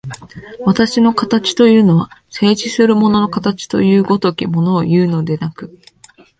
[0.65, 5.79] 私の形というのは、静止する物の形という如きものをいうのでなく、